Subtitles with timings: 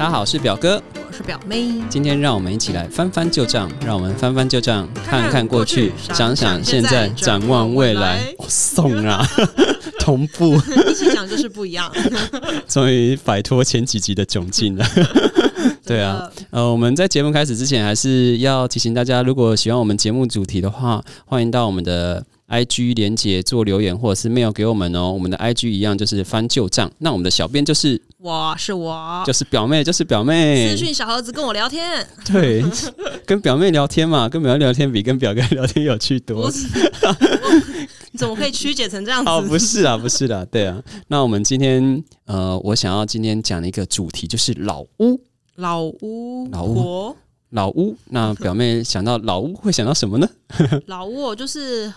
[0.00, 1.74] 大家好，我是表哥，我是表妹。
[1.90, 8.34] 今天让我们一起来翻翻旧账，让我们翻翻旧账，看看过去，想想现在，展望未来。
[8.48, 9.22] 送啊，
[10.00, 10.54] 同步
[10.88, 11.92] 一起讲就是不一样。
[12.66, 14.86] 终于摆脱前几集的窘境了。
[15.84, 22.24] 对啊，呃，我们在节目开始之前，还是要提醒大家，如果喜欢我们节目主题的话，欢迎到我们的。
[22.50, 26.90] I G 连接做留言或者是 mail 给我们哦，我们的 I G 一样就是翻旧账。
[26.98, 30.68] 那我们的小编就是我是我，就是表妹就是表妹。
[30.68, 32.64] 私讯小盒子跟我聊天，对，
[33.24, 36.50] 跟表妹聊天嘛，跟表妹聊天比跟表哥聊天有趣多。
[38.18, 39.30] 怎么可以曲解成这样子？
[39.30, 40.82] 哦，不是啊，不是的，对啊。
[41.06, 45.20] 那我们今天呃，我想要今天讲的一个主题就是老屋，
[45.54, 47.16] 老屋，老屋，
[47.50, 47.96] 老屋。
[48.06, 50.28] 那表妹想到老屋会想到什么呢？
[50.86, 51.92] 老屋就是。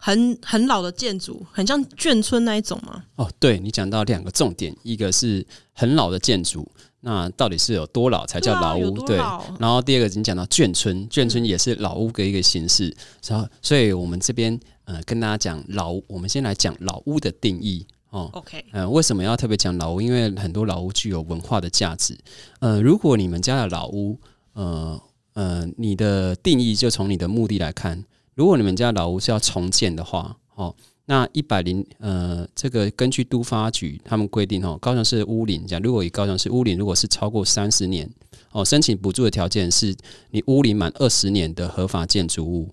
[0.00, 3.04] 很很老的建筑，很像眷村那一种吗？
[3.16, 6.66] 哦，对你讲到两个重点，一个是很老的建筑，
[7.00, 8.92] 那到底是有多老才叫老屋？
[9.04, 9.16] 对，
[9.58, 12.96] 然后第二个你讲到眷村，眷村也是老屋的一个形式。
[13.26, 18.30] 然后，所以我们这边呃跟大家讲老，我们先来讲老屋的定义哦。
[18.34, 20.00] OK，嗯，为什么要特别讲老屋？
[20.00, 22.16] 因为很多老屋具有文化的价值。
[22.60, 24.16] 呃，如果你们家的老屋，
[24.52, 25.00] 呃
[25.34, 28.04] 呃，你的定义就从你的目的来看。
[28.38, 30.72] 如果你们家老屋是要重建的话，哦，
[31.06, 38.08] 那一百零呃，这个根据都发局他们规定哦，高雄市屋龄讲，如果以高雄市屋龄如果是超过三十年，
[38.52, 39.92] 哦，申请补助的条件是
[40.30, 42.68] 你屋龄满二十年的合法建筑物，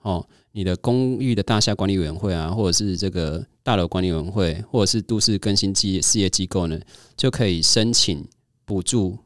[0.00, 6.80] 哦，你的公寓的大厦管理委员会啊，或者是这个大楼管理委员会，或者是都市更新机事业机构呢，
[7.14, 8.26] 就可以申请
[8.64, 9.18] 补助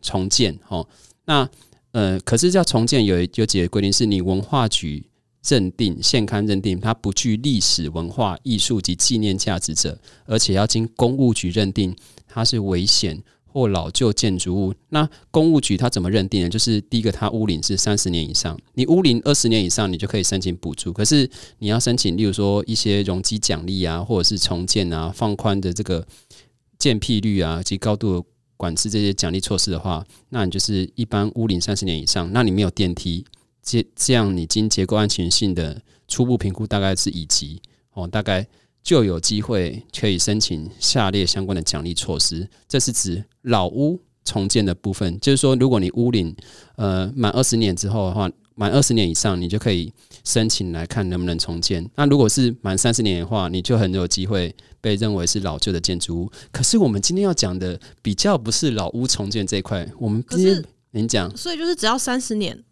[0.00, 0.86] 重建，哦，
[1.24, 1.50] 那
[1.90, 5.09] 呃，可是要重建有有几个规定，是你文化局。
[5.42, 11.96] 认定现刊认定它不具历史文化艺术及纪念价值者，而且要经公务局认定
[12.28, 14.74] 它是危险或老旧建筑物。
[14.90, 16.48] 那公务局它怎么认定呢？
[16.48, 20.92] 就是第一个，它屋龄是三十年以上，你屋龄二十年以上，你就可以申请补助。
[20.92, 26.06] 可是你要申请，例如说一些容积奖励啊，或者是重建啊、放宽的这个
[26.78, 28.24] 建辟率啊及高度
[28.56, 33.24] 管制这些奖励措施的话，那你就是一般屋龄三十年以上，那你没有电梯。
[33.62, 37.60] 这这样，你经结构安全性的初步评估大概是乙级
[37.92, 38.46] 哦，大概
[38.82, 42.48] 就有机会可以申请下列相关的奖励措施。
[42.68, 46.34] 这是指老屋重建的部分，就是说，如果你屋龄
[46.76, 49.92] 呃满二十年之后的话，满二十年以上，你就可以
[50.24, 51.88] 申请来看能不能重建。
[51.94, 56.32] 那如果是满三十年的话，你就很有机会被认为是老旧的建筑物。
[56.52, 62.62] 可是我们今天要讲的比较不是老屋重建这一块，我们今天您讲，所以就是只要三十年。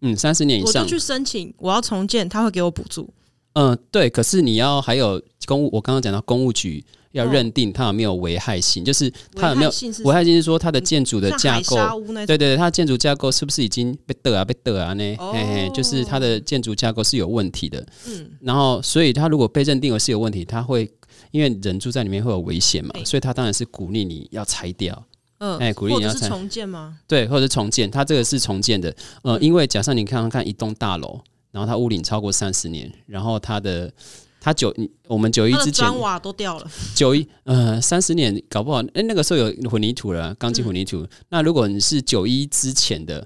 [0.00, 3.08] 嗯，三十年以上，我就去申请，我要重建，他会给我补助。
[3.54, 4.08] 嗯，对。
[4.08, 9.70] 可是你要还有公务，我刚刚讲到公务局要认定它有没有危害性，就是它有没有
[10.04, 11.76] 危害性，是说它的建筑的架构，
[12.26, 15.16] 对对对，它的建筑架构是不是已经被得啊被得啊呢？
[15.32, 17.84] 嘿嘿，就是它的建筑架构是有问题的。
[18.06, 20.88] 嗯，然后所以它如果被认定为是有问题，它会
[21.32, 25.04] 因为人住在里面会有危险嘛，所以它当然是鼓励你要拆掉。
[25.38, 26.98] 嗯，哎，鼓励你要重建吗？
[27.06, 28.94] 对，或者重建，它这个是重建的。
[29.22, 31.20] 呃，因为假设你看看看一栋大楼，
[31.52, 33.92] 然后它屋顶超过三十年，然后它的
[34.40, 34.74] 它九，
[35.06, 36.70] 我们九一之前砖瓦都掉了。
[36.94, 41.06] 九一，呃，三十年搞不好，哎，那个时候有混凝土了，钢筋混凝土。
[41.28, 43.24] 那如果你是九一之前的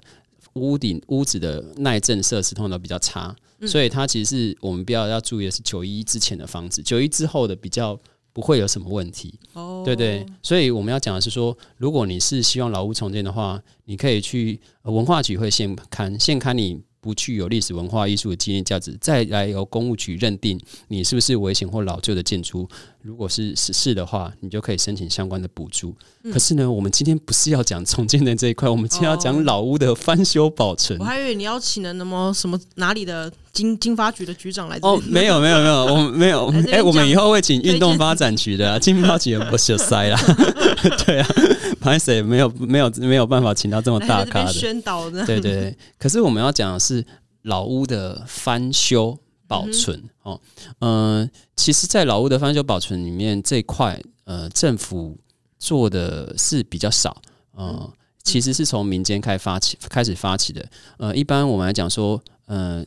[0.53, 3.35] 屋顶屋子的耐震设施，通常都比较差，
[3.65, 7.99] 所以它其实是我们比较要注意的是九一之前的房子，九一之后的比较。
[8.33, 9.39] 不会有什么问题，
[9.85, 22.67] 对对，所以我们要讲的是说，如果你是希望老屋重建的话，你可以去文化局会现刊，现刊你不具有历史文化艺术的纪念价值，再来由公务局认定你是不是危险或老旧的建筑。
[23.01, 25.93] 如果是是是的话，你就可以申请相关的补助。
[26.31, 30.97] 可是呢，我们今天不是要讲重建的这一块，我们今天要讲老屋的翻修保存。
[30.99, 34.77] 我还以为你要请了那么什么哪里的经经发局的局长来。
[34.81, 36.53] 哦，没有 没有没有，我们没有。
[36.71, 40.19] 哎，我们以后会请运动发展局的 经发局不是塞啦。
[41.05, 41.27] 对啊，
[41.79, 45.25] 潘 Sir 没有没有没有办法请到这么大咖的宣导的。
[45.25, 47.05] 对对，可是我们要讲的是
[47.43, 49.17] 老屋的翻修。
[49.45, 50.39] 保存哦，
[50.79, 55.15] 嗯，其实，在老屋的翻修保存里面，这块呃，政府
[55.59, 57.15] 做的是比较少，
[57.55, 57.87] 嗯，
[58.23, 60.65] 其实是从民间开发起开始发起的。
[60.97, 62.83] 呃，一般我们来讲说，呃，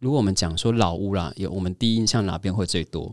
[0.00, 3.12] 如果我们讲说老屋啦，有我们第一印象哪边会最多？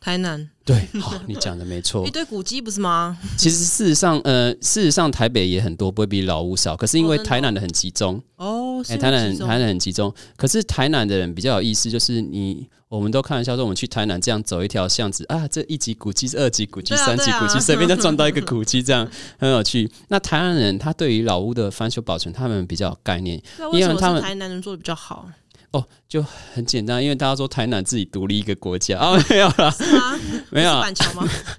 [0.00, 0.50] 台南。
[0.64, 3.16] 对，好，你讲的没错， 一堆古迹不是吗？
[3.38, 6.76] 其实事实上，呃，事实上台北也很多，不会比老屋少。
[6.76, 8.84] 可是因为台南的很集中哦。
[8.88, 19.08] 哎、台南台南很集中，可是台南的人比较有意思，就是你我们都开玩笑说，我们去台南这样走一条巷子啊，这一级古迹、二级古迹、啊三级古迹，随便就撞到一个古迹，这样
[19.38, 19.88] 很有趣。
[20.08, 23.40] 那台南人他对于老屋的翻修保存，他们比较有概念
[23.72, 25.28] 因为他们台南人做的比较好？
[25.72, 26.22] 哦，就
[26.54, 30.18] 很简单，因为大家说台南自己独立一个国家啊，没有啦，是吗？
[30.50, 31.28] 没有板桥吗？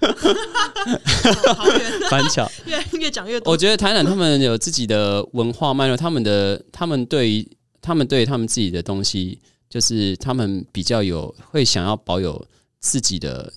[1.46, 2.50] 哦好远， 翻桥。
[2.66, 3.52] 越越讲越多。
[3.52, 7.48] 我觉得台南他们有自己的文化脉络，他们的他们对于
[7.80, 12.46] 他们对他们自己的东西，就是他们比较有会想要保有
[12.80, 13.52] 自己的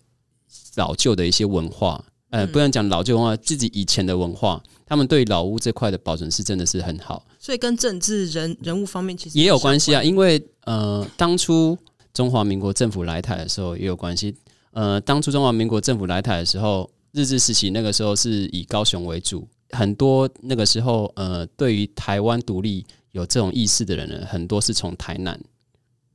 [0.75, 11.75] 老旧的一些文化，呃，嗯不能讲老旧文化，自己以前的文化，他们对老屋这块的保存是真的是很好，所以跟政治人人物方面其实也有关系啊，因为呃，当初
[12.13, 14.35] 中华民国政府来台的时候也有关系，
[14.73, 25.41] 呃，当初中华民国政府来台的时候，日治时期那个时候是以高雄为主，很多那个时候呃，对于台湾独立有这种意识的人呢，很多是从台南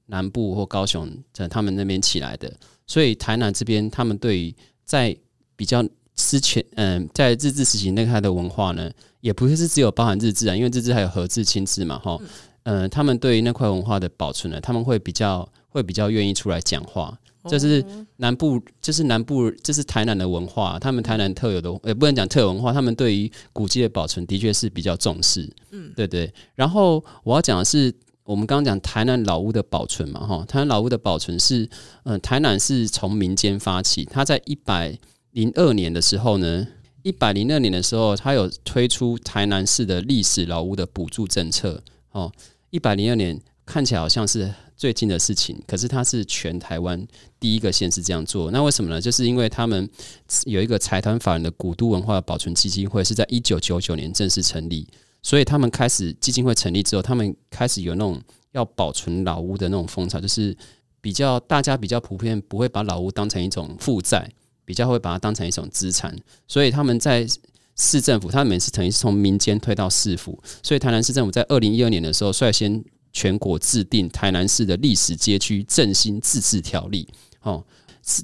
[0.06, 2.52] 南部或高雄在他们那边起来的，
[2.86, 5.16] 所以台南这边他们对于在
[5.56, 5.84] 比较
[6.14, 8.88] 之前，嗯、在日治时期那个它的文化呢，
[9.26, 12.16] 也不是只有包含日治啊，因为日治还有和治、清治嘛，哈，
[12.62, 17.12] 嗯、他们对于那块文化的保存呢，他们会比较会比较愿意出来讲话，
[17.48, 17.84] 这是
[18.18, 26.32] 南部，这是南部，这是台南的文化，他们台南特有的，也不能讲特有文化，他们对于古迹的保存的确是比较重视，嗯，对对。
[26.54, 31.68] 然后我要讲的是，我们刚刚讲台南老屋的保存嘛，哈，台南老屋的保存是，
[32.04, 34.96] 嗯、台南是从民间发起，它在一百
[35.32, 36.68] 零二年的时候呢。
[37.06, 41.80] 一百零二年的时候，他有推出台南市的历史老屋的补助政策。
[42.10, 42.32] 哦，
[42.70, 47.06] 一百零二年看起来好像是最近的事情，可是它是全台湾
[47.38, 48.50] 第一个县市这样做。
[48.50, 49.00] 那为什么呢？
[49.00, 49.88] 就是因为他们
[50.46, 54.84] 有一个财团法人的古都文化保存基金会，是在一九九九年正式成立，
[55.22, 58.20] 所以他们开始基金会成立之后，他们开始有那种
[58.50, 60.56] 要保存老屋的那种风潮，就是
[61.00, 64.28] 比较大家比较普遍不会把老屋当成一种负债，
[64.66, 66.14] 比较会把它当成一种资产，
[66.46, 67.26] 所以他们在
[67.76, 77.08] 市政府，他们是等于是从民间推到市府，所以台南市政府在二零一二年的时候率先全国制定台南市的历史街区振兴自治条例。
[77.40, 77.64] 哦，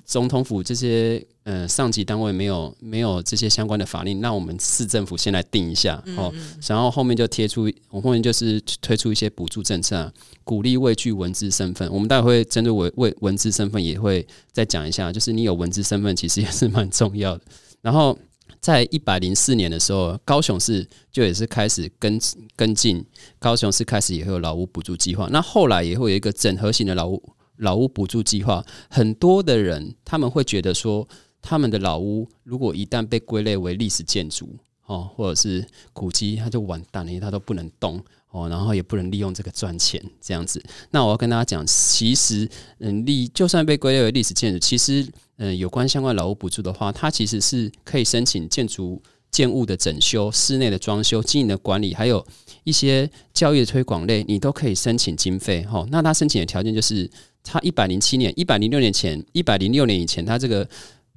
[0.05, 6.33] 总统府这些呃上级单位没有没有这些相关的法令，那我们市政府先来定一下哦，
[6.69, 10.13] 然后后面就贴出，我后面就是推出一些补助政策、啊，
[10.45, 11.93] 鼓励位具文字身份。
[11.93, 17.43] 我们待会会针对文为文字身份也会再讲一下，就是你有文字身份其实也是蛮重要的。
[17.81, 18.17] 然后
[18.61, 22.21] 在一百零四年的时候，高雄市就也是开始跟
[22.55, 23.05] 跟进，
[23.41, 25.29] 高雄市开始也会有劳务补助计划。
[25.33, 27.21] 那后来也会有一个整合型的老屋
[27.57, 28.65] 老屋补助计划。
[28.89, 31.09] 很多的人他们会觉得说，
[31.41, 34.57] 他们的老屋如果一旦被归类为历史建筑
[34.87, 38.03] 哦，或者是古迹，它就完蛋了，因为它都不能动。
[38.31, 40.59] 哦，然后也不能利用这个赚钱，这样子。
[40.91, 45.07] 那我要跟大家讲，其实，嗯，历就算被归类为历史建筑，其实，
[45.37, 49.03] 嗯，有关相关老屋补助的话，它其实是可以申请建筑
[49.33, 52.25] 建物的整修、室内的装修、经营的管理，还有
[52.63, 55.63] 一些教育的推广类，你都可以申请经费。
[55.63, 57.11] 哈、那他申请的条件就是，
[57.43, 60.69] 他一百零七年、一百零六年前、一百零六年以前，他这个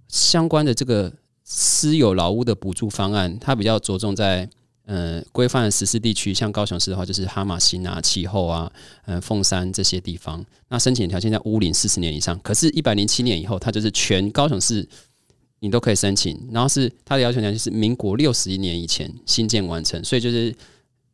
[0.07, 1.13] 相关的这个
[1.44, 4.50] 私有劳务的补助方案，它比较着重在。
[4.88, 8.71] 呃，规范的十四地区，像高雄市的话，就是哈马星啊、气候啊、
[9.06, 10.45] 呃凤山这些地方。
[10.67, 14.88] 那申请条件在屋龄四十年以上，可是，一百零七年以后，它就是全高雄市
[15.65, 16.39] 你都可以申请。
[16.51, 20.56] 然后是它的要求条件是民国六十一年以前新建完成，所以就是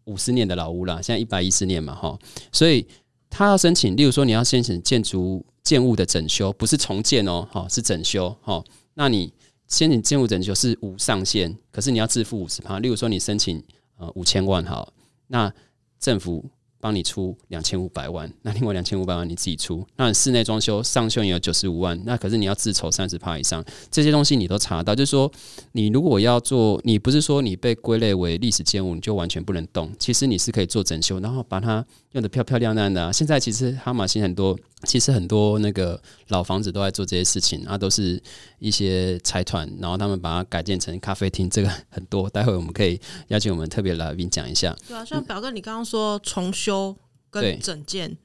[0.03, 0.96] 五十年的老屋啦。
[0.96, 2.20] 现在一百一十年嘛，哈，
[2.51, 2.86] 所以
[3.29, 9.34] 他要申请，例如说你要申请建筑建物的整修，不是重建哦，哈，是整修，哈，那你。
[9.74, 12.79] 申请建物整修是无上限，可是你要自付五十趴。
[12.79, 13.63] 例如说，你申请
[13.96, 14.91] 呃五千万好，
[15.27, 15.50] 那
[15.98, 16.43] 政府
[16.81, 19.85] 帮你出两千五百万，那另外两千五百万你自己出。
[19.95, 24.95] 那室内装修上修也有九十五万，那可是你要自筹三十趴以上，这些东西你都查到。
[24.95, 25.31] 就是说，
[25.73, 29.91] 你如果要做，你不是说你被归类为历史建物，你就完全不能动。
[30.00, 38.21] 其实你是可以做整修，然后把它用的漂漂亮亮的、现在其实哈马逊很多，其实很多那个老房子都在做这些事情，啊，都是
[38.59, 42.29] 一些财团，然后他们把它改建成咖啡厅，这个很多。
[42.31, 44.75] 待会我们可以邀请我们特别来宾讲一下。
[44.88, 46.95] 对啊，像表哥你刚刚说重修
[47.29, 48.15] 跟整建，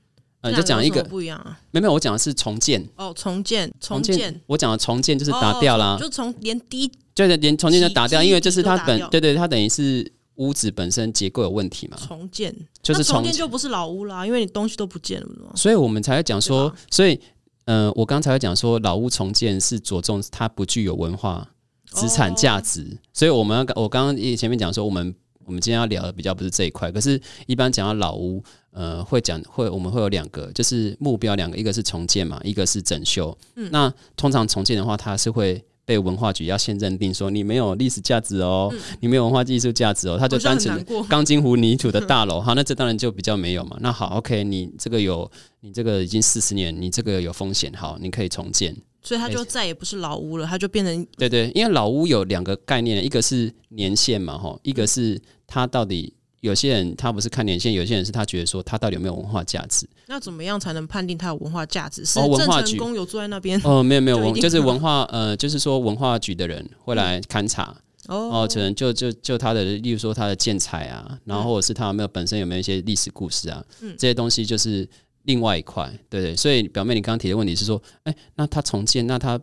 [0.43, 1.59] 呃，就讲一个不一样啊。
[1.71, 4.41] 没有没有，我讲的是重建，哦，重建，重建建。
[4.47, 15.53] 我讲的重建就是打掉啦，哦就从连第一就是连重建就打掉，因为就是它本对对，它等于是屋子本身结构有问题嘛，重建，就是那重重建就不是老屋啦，因为你东西都不见了嘛。
[15.55, 17.21] 所以我们才会讲说，所以
[17.65, 21.49] 呃，我刚才会讲说，老屋重建是着重它不具有文化
[21.87, 25.15] 资产价值，所以我们要我刚刚前面讲说，我们
[25.45, 26.91] 我们今天要聊的比较不是这一块。
[26.93, 33.37] 可是，一般讲到老屋，呃，会讲会我们会有两个，就是目标两个，一个是重建嘛，一个是整修。
[33.55, 43.79] 嗯，那通常重建的话，它是会被文化局要先认定说你没有历史价值哦，你没有文化艺术价值哦，它就单纯 钢筋混凝土的大楼， 好，那这当然就比较没有嘛。
[43.81, 48.77] 那好，OK，你这个有你这个已经四十年，你这个有风险，好，你可以重建。
[49.01, 56.13] 所以它就再也不是老屋了，它就变成对对，因为老屋有两个概念，一个是年限嘛，哈，一个是它到底
[56.47, 59.87] 有些人他不是看年限，有些人是他觉得说他到底有没有文化价值。
[60.07, 62.05] 那怎么样才能判定它有文化价值？
[62.05, 63.61] 是文化局有坐在那边？
[63.65, 67.77] 哦，没有没有，就是文化呃，就是说文化局的人会来勘察
[68.09, 73.65] 哦，可能就就就他的，例如说他的建材啊，然后或者是他有没有本身有没有一些历史故事啊，
[73.99, 74.89] 这些东西就是。
[75.27, 79.37] 另外一块，对对，所以表妹，你刚刚提的问题是说，哎，那他重建，那它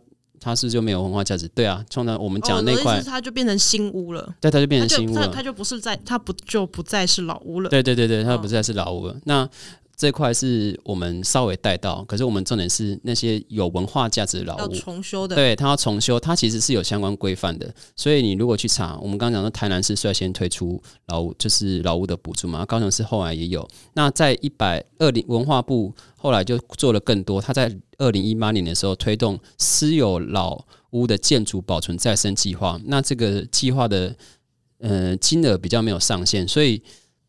[0.44, 1.48] 它是就没有文化价值？
[1.54, 7.70] 对啊，从那我们讲那块，它就变成新屋了，对，它就变成新屋了，它就不是在，它不就不再是老屋了？
[7.70, 9.16] 对对对对，它不再是老屋了。
[9.24, 9.48] 那
[9.96, 17.72] 这块是我们稍微带到，可是我们重点是那些有文化价值的老屋重修的，对，它要重修，它其实是有相关规范的。
[17.94, 23.68] 所以你如果去查，我们刚刚讲的台南市率先推出老屋，就是老屋的补助嘛，高雄市后来也有。
[23.92, 32.80] 那在一百二零文化部后来就做了更多，他在二零一八年的时候推动私有老屋的建筑保存再生计划。
[32.86, 34.16] 那这个计划的
[34.78, 36.82] 呃金额比较没有上限，所以。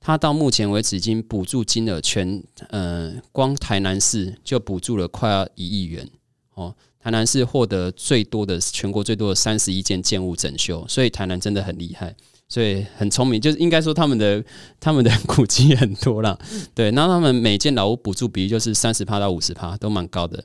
[0.05, 6.07] 他到目前为止已经补助金额全，呃，光台南市就补助了快要一亿元
[6.53, 6.75] 哦。
[6.99, 12.15] 台南市获得最多的全国最多的三十一件建物整修，所以台南真的很厉害，
[12.47, 14.45] 所以很聪明，就是应该说他们的
[14.79, 16.37] 他们的古迹很多了，
[16.75, 16.91] 对。
[16.91, 20.43] 那他们每件老屋补助比例就是三十趴到五十趴，都蛮高的。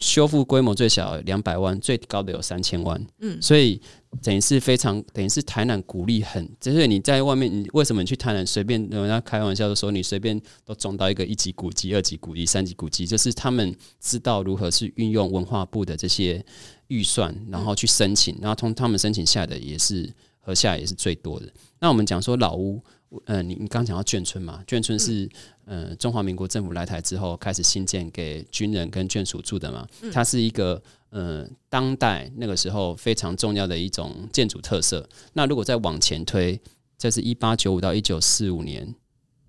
[0.00, 3.06] 修复规模最小两百万，最高的有三千万。
[3.20, 3.80] 嗯，所以
[4.22, 16.44] 等于是非常，等于是台南鼓励很，就是你在外面，你为什么你去台南随便人家开玩笑的说，你随便都中到一个一级古迹、二级古迹、三级古迹，就是他们知道如何是运用文化部的这些
[16.88, 21.46] 预算，然后去申请，然后从他们申请下的也是和下也是最多的。
[21.78, 22.82] 那我们讲说老屋。
[23.24, 24.62] 呃，你你刚讲到眷村嘛？
[24.66, 25.28] 眷村是
[25.64, 29.86] 呃中华民国政府来台之后开始新建给军人跟眷属住的嘛？
[30.12, 35.08] 它是一个呃当代那个时候非常重要的一种建筑特色。
[35.32, 36.60] 那如果再往前推，
[36.96, 38.94] 这是一八九五到一九四五年，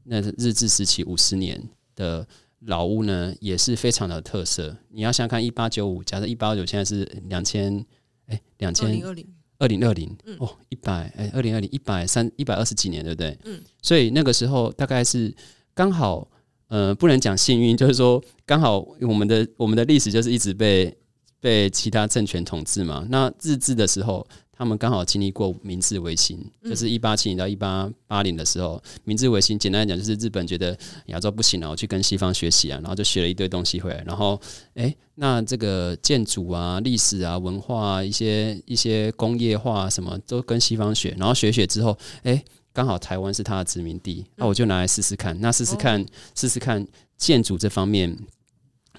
[0.06, 1.62] 那日治时期五十年
[1.96, 2.28] 的
[2.62, 4.76] 老屋呢，也是非常的特色。
[4.90, 7.86] 你要想看一八九五，假设一八九现在是两千，
[8.26, 9.06] 哎，两千二零。
[9.06, 9.28] 二零
[9.62, 13.38] 二零二零哦，一百哎，二零二零一百三一百二十几年，对不对？
[13.46, 15.34] 嗯，所以那个时候大概是
[15.74, 16.28] 刚好，
[16.68, 20.94] 呃，不能讲幸运，就是说刚好我们的我们的历史就是一直被
[21.40, 23.06] 被其他政权统治嘛。
[23.10, 24.28] 那日治的时候。
[24.62, 30.78] 他们刚好经历过明治维新，就是一八七零到一八八零的时候，明治维新简单来讲就是日本觉得
[31.08, 34.40] 亚洲不行了，我去跟西方学习啊，然后就学了一堆东西回来，然后
[34.76, 42.40] 哎，那这个建筑啊、历史啊、文化啊、一些一些工业化什么都跟西方学，然后学学之后，哎，
[42.72, 46.86] 刚好台湾是他的殖民地，那我就拿来试试看，那试试看，试试看
[47.18, 48.16] 建筑这方面。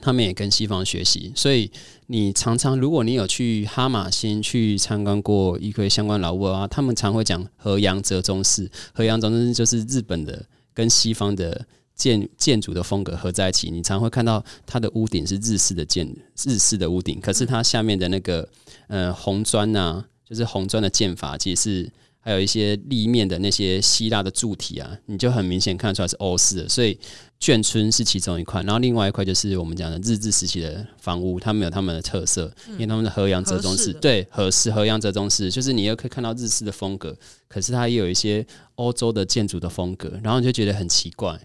[0.04, 1.70] 他们也跟西方学习，所以
[2.12, 8.70] 你常常，如果你有去哈马星去参观过一个相关老屋啊，他们常会讲河阳折中式。
[8.92, 13.70] 河阳折中式就是日本的跟西方的建建筑的风格合在一起。
[13.70, 16.06] 你常会看到它的屋顶是日式的建
[16.44, 18.46] 日式的屋顶，可是它下面的那个
[18.88, 21.92] 呃红砖呐，就是红砖的建法，其实是。
[22.24, 26.96] 还有一些立面的那些希腊的柱体啊，你就很明显看出来是欧式的，所以
[27.42, 37.16] 眷村是其中一块，然后另外一块就是我们讲的日治时期的房屋，他们有他们的特色，因为他们的河阳折中式，对，合适河阳折中式，就是你又可以看到日式的风格，
[37.48, 38.46] 可是它也有一些
[38.76, 41.36] 欧洲的建筑的风格，然后你就觉得很奇怪。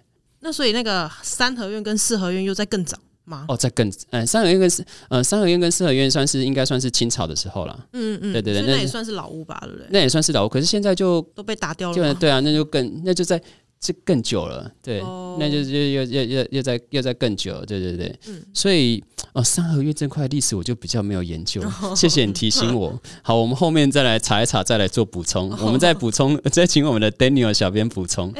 [0.41, 3.47] 那所以那个三合院跟四合院又在更早吗。
[3.49, 7.87] 哦，在更呃，三合院跟四呃，三合院跟四合院算是应该算是清朝的时候了。
[7.93, 9.87] 嗯嗯，对对对，那也算是老屋吧，对不对？
[9.89, 12.13] 那也算是老屋，可是现在就都被打掉了。
[12.13, 13.41] 对啊，那就更那就在
[13.79, 14.71] 这更久了。
[14.81, 15.01] 对，
[15.39, 17.63] 那就就又又又又在又在更久。
[17.65, 19.03] 对对对，嗯，所以
[19.33, 21.61] 哦，三合院这块历史我就比较没有研究。
[21.95, 22.99] 谢谢你提醒我。
[23.21, 25.49] 好，我们后面再来查一查，再来做补充。
[25.61, 28.33] 我们再补充， 再请我们的 Daniel 小编补充。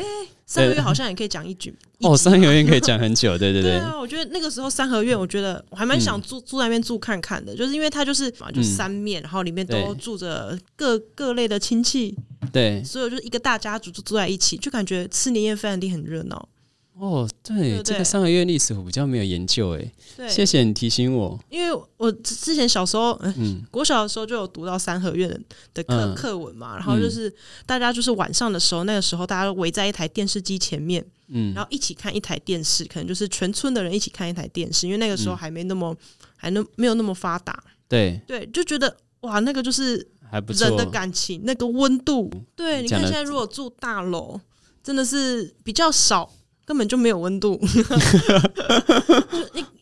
[0.47, 3.73] 三合院好像也可以讲一句 哦，三合院可以讲很久，对对对。
[3.73, 12.17] 对啊，我觉得那个时候三合院，我觉得我还蛮想住住那边住看看的，就是因为它就是就三面，然后里面都住着各各类的亲戚，
[12.53, 16.47] 对，所以就是一个大家族就住在一起，就感觉吃年夜饭一定很热闹。
[16.99, 21.39] 哦，对，这个三合院历史我比较没有研究，哎，谢谢你提醒我。
[21.49, 25.29] 因为我之前小时候，嗯，国小的时候就有读到三合院
[25.73, 27.31] 的课课文嘛，然后就是
[27.65, 35.95] 大家就是晚上的时候，那个时候大家围在一台电视机前面，嗯，然后一起看一台电视，可能就是全村的人一起看一台电视，因为那个时候还没那么
[36.35, 38.19] 还能没有那么发达，对。
[38.25, 40.67] 对，就觉得哇，那个就是还不错。
[40.67, 44.39] 人的感情，那个温度，对，你看现在如果住大楼，
[44.81, 46.31] 真的是比较少。
[46.67, 47.57] 根本就没有温度，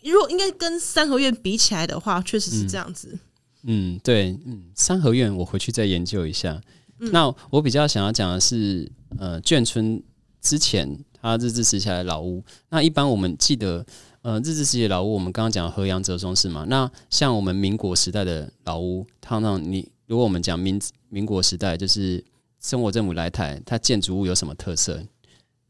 [0.04, 3.18] 你如果应该跟三合院比起来的话，确实是这样子。
[3.64, 6.62] 嗯，对，嗯，三合院我回去再研究一下。
[7.00, 8.88] 那我比较想要讲的是，
[9.18, 10.00] 呃，眷村
[10.42, 12.44] 之前它日治时期的老屋。
[12.70, 13.84] 那一般我们记得，
[14.22, 16.66] 呃，日治时期的老屋，我们刚刚讲河阳折中是嘛。
[16.70, 22.24] 那像我们民国时代的老屋，它那你如果我们讲民民国时代，就是
[22.62, 25.04] 生活政府来台，它建筑物有什么特色？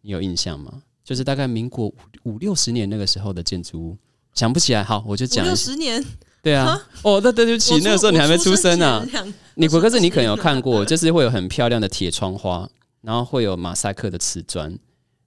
[0.01, 0.81] 你有印象吗？
[1.05, 3.97] 就是大概民国五五六十年那个时候的建筑物，
[4.33, 4.83] 想不起来。
[4.83, 6.03] 好，我就讲六十年。
[6.41, 9.05] 对啊，哦，那对不起，那个时候你还没出生啊。
[9.53, 12.67] 你可是你可能有看过，就是会有很漂亮的铁窗花，
[13.01, 14.77] 然后会有马赛克的瓷砖，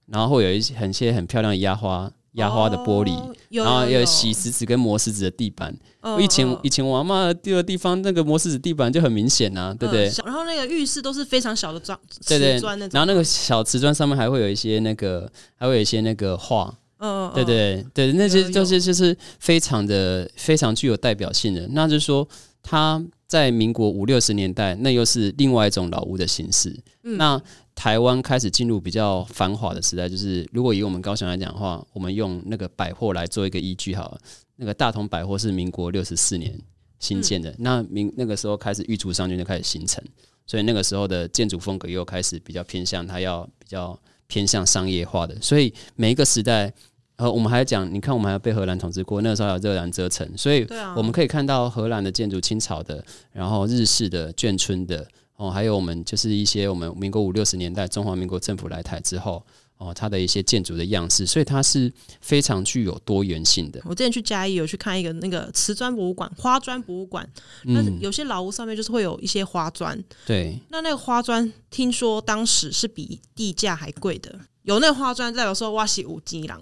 [0.05, 2.11] 然后会有一些很些很漂亮的压花。
[2.33, 3.17] 压花的玻璃，
[3.49, 5.75] 然后有洗石子跟磨石子的地板。
[6.19, 10.11] 以前以前我阿妈住的地方，那个磨石子地板就很明显啊，对不对？
[10.25, 12.59] 然后那个浴室都是非常小的砖，对对。
[12.91, 21.67] 然后那个小瓷砖上面还会有一些那个，还会有一些那个画，嗯，对对对，那些就是就是非常的非常具有代表性的。
[21.71, 22.25] 那就是说，
[22.61, 26.79] 它在民国五六十年代，那又是另外一种老屋的形式。
[27.01, 27.41] 那
[27.79, 34.19] 台湾开始进入比较繁华的时代，就是如果以我们高雄来讲的话，我们用那个百货来做一个依据好了。
[34.57, 36.53] 那个大同百货是民国六十四年
[36.99, 40.03] 新建的，那民那个时候开始玉竹商圈就开始形成，
[40.45, 45.33] 所以那个时候的建筑风格又开始比较偏向它要比较偏向商业化的。
[45.39, 46.73] 所以每一个时代，
[47.15, 50.67] 呃，我们还讲，你看我们还被荷兰统治过，那个时候有热兰遮城，所以
[50.97, 55.07] 我们可以看到荷兰的建筑、清朝的，然后日式的、眷村的。
[55.39, 59.41] 哦，还有我们就是一些我们民国五六十年代中华民国政府来台之后，
[59.77, 63.81] 哦，它的一些建筑的样式，所以它是非常具有多元性的。
[63.85, 67.25] 我之前去嘉义有去看一个那个瓷砖博物馆、花砖博物馆，
[67.63, 69.97] 那有些老屋上面就是会有一些花砖。
[70.25, 76.61] 对，那那个花砖听说当时是比地价还贵的，有那个花砖代表说哇西五金郎。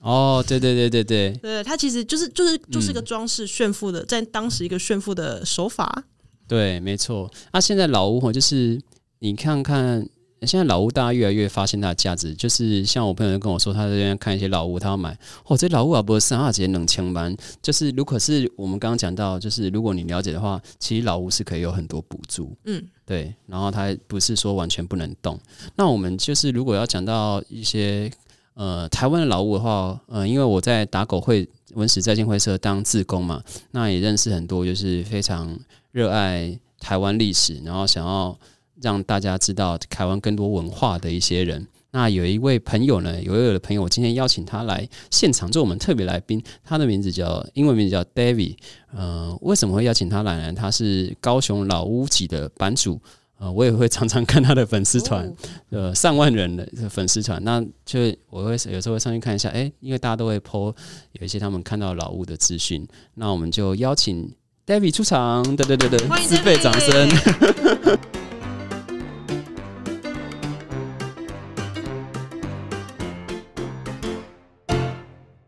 [0.00, 6.04] 哦，对对对对对，对，它其实就是就是就是一个装饰炫富的，在当时一个炫富的手法。
[6.48, 7.30] 对，没错。
[7.52, 8.80] 那现在老屋就是
[9.18, 10.08] 你看看，
[10.42, 12.32] 现在老屋大家越来越发现它的价值。
[12.34, 15.18] 就是像我朋友跟我说，他在这边看一些老屋，他要买。
[15.44, 17.36] 哦，这老屋啊，不是三二节冷清班。
[17.60, 22.56] 就是如果是我们刚刚讲到，就是如果你了解的话，其实老屋是可以有很多补助。
[22.64, 23.34] 嗯，对。
[23.46, 25.38] 然后它不是说完全不能动。
[25.74, 28.10] 那我们就是如果要讲到一些
[28.54, 35.58] 呃台湾的老屋的话，呃，因为我在打狗会文史在建会社当志工嘛，那也认识很多就是非常。
[35.98, 38.38] 热爱台湾历史，然后想要
[38.80, 41.66] 让大家知道台湾更多文化的一些人。
[41.90, 46.40] 那有一位朋友呢，有一位朋友，我今天邀请他来现场做我们特别来宾。
[46.62, 48.54] 他的名字叫英文名字叫 David。
[48.94, 50.52] 呃，为什么会邀请他来呢？
[50.52, 53.00] 他是高雄老屋级的版主。
[53.38, 55.34] 呃，我也会常常看他的粉丝团，
[55.70, 57.42] 呃，上万人的粉丝团。
[57.42, 57.98] 那就
[58.30, 60.72] 我会有时候会上去看一下，哎，因为大家都会 po
[61.14, 62.86] 有一些他们看到老屋的资讯。
[63.14, 64.32] 那我们就邀请。
[64.68, 67.08] David 出场，对对对对，自备掌声。